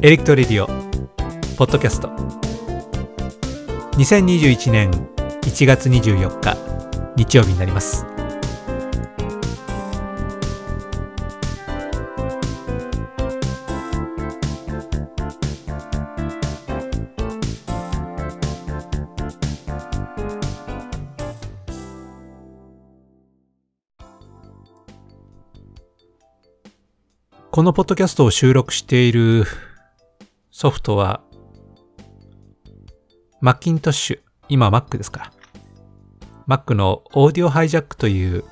[0.00, 0.66] エレクトレディオ
[1.56, 2.08] ポッドキャスト。
[3.98, 4.90] 2021年
[5.42, 6.56] 1月24日
[7.16, 8.17] 日曜日になります。
[27.50, 29.44] このポッドキャストを収録している
[30.50, 31.22] ソフトは、
[33.40, 34.20] マッキントッシュ。
[34.50, 35.32] 今 Mac ですか
[36.46, 36.56] ら。
[36.58, 38.44] Mac の Audio Hijack という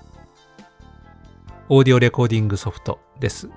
[1.68, 3.51] オーディオレコーディングソフトです。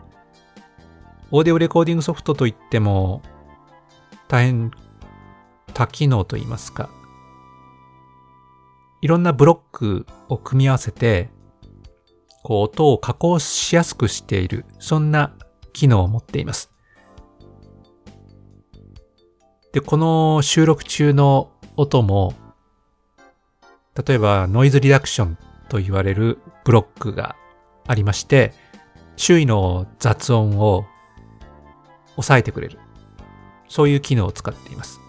[1.32, 3.22] オーディオレコーディングソフトといっても、
[4.28, 4.72] 大変
[5.74, 6.90] 多機能といいますか、
[9.02, 11.30] いろんなブロックを組み合わせて、
[12.50, 15.36] こう音を加工しやすくしている、そんな
[15.72, 16.72] 機能を持っています。
[19.72, 22.34] で、この収録中の音も、
[24.04, 25.38] 例えばノイズリダクション
[25.70, 27.36] と言われるブロックが
[27.86, 28.56] ありまして、
[29.16, 30.86] 周囲の雑音を
[32.16, 32.80] 抑えてくれる。
[33.68, 35.00] そういう機能を使っています。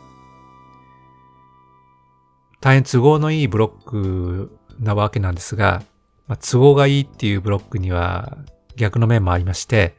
[2.60, 5.82] 大変都合のいいブロックなわけなんですが、
[6.30, 8.38] まあ、都合がいいっていうブロックには
[8.76, 9.96] 逆の面もありまして、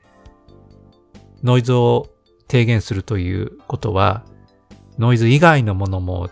[1.44, 2.08] ノイズを
[2.48, 4.24] 低減するということは、
[4.98, 6.30] ノイズ以外のものも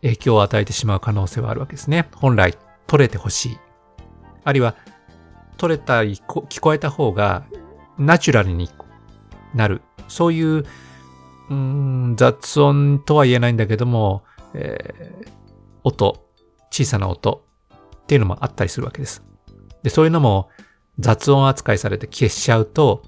[0.00, 2.08] 影響を与えてしまう可能性はあるわけですね。
[2.14, 3.58] 本来取れてほしい。
[4.42, 4.74] あるいは
[5.58, 7.44] 取れたり聞こえた方が
[7.98, 8.70] ナチュラルに
[9.54, 9.82] なる。
[10.08, 10.64] そういう
[11.50, 15.28] うん雑音とは言えないんだけども、えー、
[15.84, 16.26] 音、
[16.70, 17.45] 小さな音
[18.06, 19.24] っていうのもあったりするわけです。
[19.82, 20.48] で、そういうのも
[21.00, 23.02] 雑音扱いされて消しちゃうと、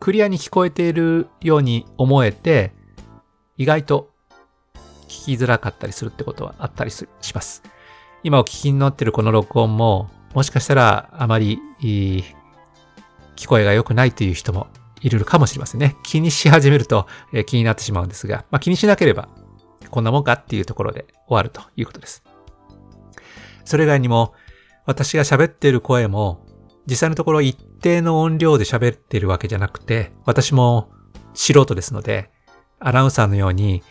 [0.00, 2.72] クリアに聞こえているように思えて、
[3.56, 4.10] 意外と
[5.08, 7.62] 聞きづらかったりするってことはあったりします。
[8.22, 14.66] 今お聞きになってるこの録音も、もしかしたらあまり聞こえが良くないという人も
[15.00, 15.96] いるかもしれませんね。
[16.02, 19.28] 気にし始めると、え、気になってしまうんですが、まあ、気にしなければ
[19.90, 22.24] こんなもんかっていうところで終わるということです。
[23.64, 24.34] それ以外にも、
[24.86, 26.46] 私が喋っている声も、
[26.86, 30.90] 実際のところ一定の音量で喋っているわけじゃなくて、私も
[31.32, 32.30] 素人ですので、
[32.78, 33.82] アナウンサーのように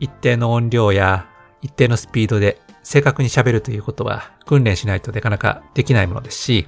[0.00, 1.28] 一定の音量や
[1.62, 6.66] 一定のスピードで正確に喋るということは訓練しないとなかなかできないものですし、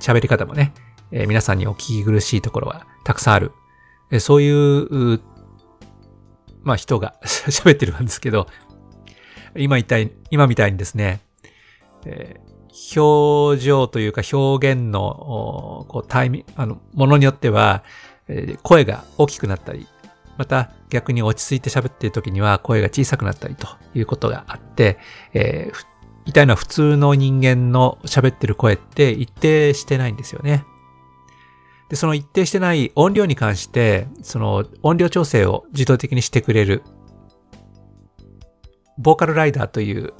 [0.00, 0.72] 喋り方もね、
[1.10, 3.52] えー、皆さんにお聞き苦しいところはたくさんある。
[4.10, 5.20] えー、そういう、
[6.62, 8.46] まあ人が 喋ってるんですけど、
[9.56, 11.20] 今みたい今みたいにですね、
[12.04, 17.82] えー、表情というか表現のこうタイミあのものによっては、
[18.28, 19.86] えー、声が大きくなったり、
[20.36, 24.98] また逆に落ち着いて喋っている時には声が小さくなったりということがあって、
[25.32, 25.84] えー、
[26.24, 30.64] 言いたいのは普通の人間の喋ってる声って一定してないんですよね。
[31.88, 36.82] で、その一定してない音量に関して、その音量調整を自動的にしてくれる、
[38.98, 40.12] ボーカルライダーという、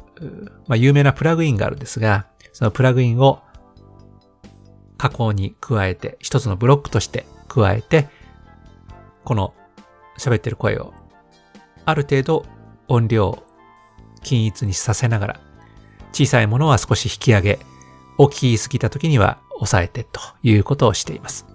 [0.66, 3.40] まあ、有名なプラグインがあるんですが、そのプラグインを
[4.96, 8.08] 加工に加えて、一つのブロックとして加えて、
[9.24, 9.54] この
[10.18, 10.92] 喋ってる声を
[11.84, 12.44] ある程度
[12.88, 13.42] 音量
[14.22, 15.40] 均一にさせながら
[16.12, 17.58] 小さいものは少し引き上げ
[18.16, 21.46] 大きすぎた時には抑えてということをしています。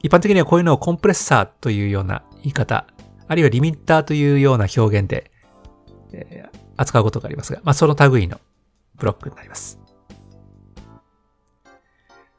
[0.00, 2.86] 一般的にはこういうのをコンプレッサーというような言い方、
[3.26, 5.30] あるいはリミッターというような表現で、
[6.12, 8.40] えー、扱うことがありますが、まあ、その類の
[8.96, 9.78] ブロックになります。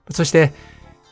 [0.10, 0.54] そして、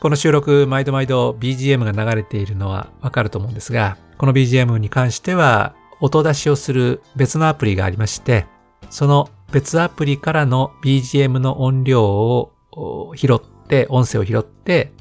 [0.00, 8.46] この収録、毎度毎度 BGM が流れているのはわかると思うんですが、この BGM に関しては音出しをする別のアプリがありまして、
[8.90, 12.52] その別アプリからの BGM の音量を
[13.16, 14.92] 拾って、音声を拾って、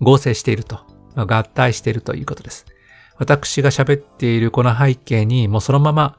[0.00, 0.80] 合成していると、
[1.16, 2.66] 合体しているということです。
[3.18, 6.16] 私が喋っているこの背景にもうそのまま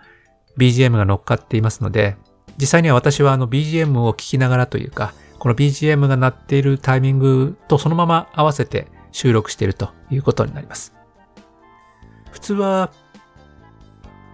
[0.60, 2.18] BGM が乗っかっていますので、
[2.58, 10.94] 実際には私はあの BGM を聞きながらというか、この BGM が鳴っているタイミングとそのまま合わせて収録しているということになります。
[12.32, 12.92] 普通は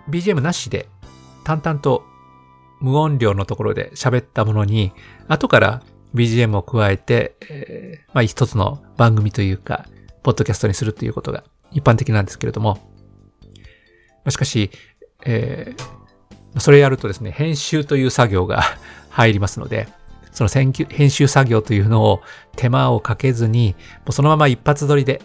[0.10, 0.90] BGM なしで
[1.44, 2.04] 淡々と
[2.82, 4.92] 無音量のところで喋ったものに
[5.28, 5.84] 後から
[6.14, 9.86] BGM を加えて、えー、まあ一つの番組というか、
[10.24, 12.80] ポッドキャストにするということが一般的なんですけれども、
[14.30, 14.72] しかし、
[15.24, 16.05] えー、
[16.60, 18.64] それやるとですね、編集という作業が
[19.10, 19.88] 入りますので、
[20.32, 22.22] その編集作業というのを
[22.58, 25.22] 手間をかけずに、もうそのまま一発撮りで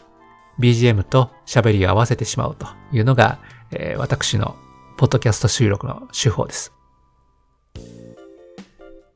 [0.60, 3.38] BGM と喋りを合わせてしまうというのが、
[3.72, 4.56] えー、私の
[4.96, 6.72] ポッドキャスト収録の手法です。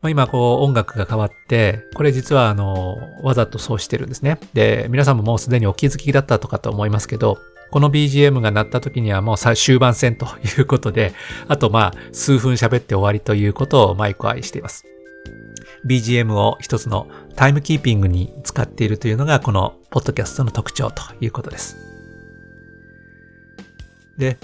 [0.05, 4.39] まあ、今こう音楽が変わって、これ実はあの、わざとそうしてるんですね。
[4.53, 7.39] で、皆さんももうすでにお気づきだったとかと思いますけど、
[7.71, 10.27] この BGM が鳴った時にはもう終盤戦と
[10.59, 11.13] いうことで、
[11.49, 14.85] あとまあ数分喋って終わりということをマイク愛しています。
[15.87, 21.77] BGM を一つのタイムキーピングに使っているというのがこのポッドキャストの特徴ということです。
[24.17, 24.39] で、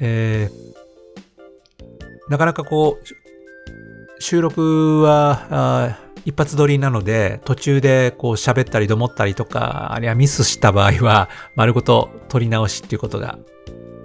[0.00, 13.38] えー、なかなかこう、収録は一発撮りなので、途中でこう喋ったりどもったりとか、あるいはミスした場合は、丸ごと撮り直しっていうことが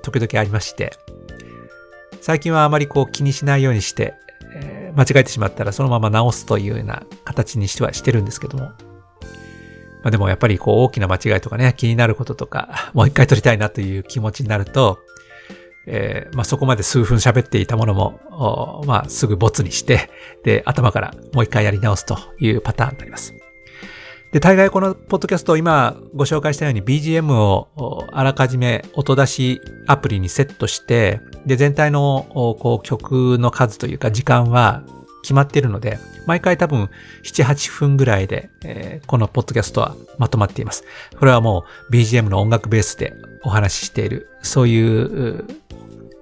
[0.02, 0.94] 時々ありまして、
[2.22, 4.16] 最近はあまりこう気にしないようにして、
[4.54, 8.72] えー、間違えてしまったらそのまま直すというような形にしてはしてるんですけども。
[10.04, 15.00] まあ、でもやっぱりこう大きな間違いとかね、気になることとか、もう一回撮りたいなという気持ちになると、
[15.88, 20.10] えー、まあ、そこまで数分喋っていたものも、まあ、すぐボツにして、
[20.44, 23.34] で、頭からもう一回やり直すというパターンになります。
[24.32, 27.70] で、大概このポッドキャストを今ご紹介したように BGM を
[28.12, 34.84] あらかじめ音出しアプリにセットして、で、全体のこう曲の数というか時間は
[35.24, 36.90] 決まっているので、毎回多分
[37.24, 40.84] 7、8分ぐらいで、えー、このポッドキャストはまとまっています。
[41.18, 43.14] これはもう BGM の音楽ベースで
[43.44, 45.46] お話ししている、そういう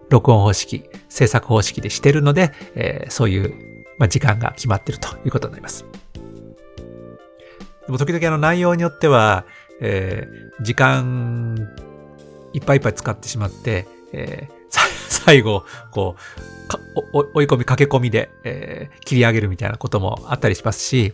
[0.10, 5.86] 録音方式、制作方式でしてるので、えー、そういう、まあ、時間が決まってるということになります。
[7.86, 9.46] でも時々あの内容によっては、
[9.80, 11.56] えー、時間
[12.54, 14.56] いっぱいいっぱい使ってしまって、えー、
[15.25, 16.16] 最後、こ
[17.13, 21.13] う、追い込み、駆け込みで、えー、切り上げるみたいなこともあったりしますし、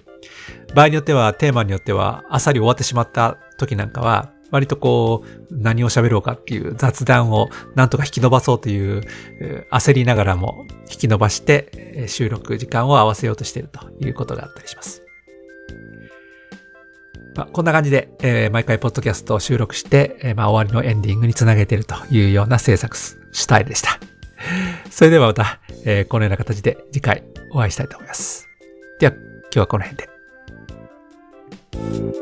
[0.76, 9.01] 場合によっては、テーマによっては、あっさり終わってしまった時なんかは、割とこう、何を喋ろうかっていう雑談をなんとか引き伸ばそうという、
[9.71, 15.01] 焦りながらも引き伸ばして収録時間を合わせようとしているということがあったりします。
[17.36, 23.18] まあ、こんな感じで、えー、毎回ポッドキャストを収録して、えー、まあ、終わりのエンディングにつなげているというような制作ス
[23.48, 24.00] タイルでした。
[24.89, 28.50] それではまた、えー、このような形で次回お会いしたいと思います。
[29.00, 29.21] では、今
[29.51, 30.07] 日はこの辺
[32.12, 32.21] で。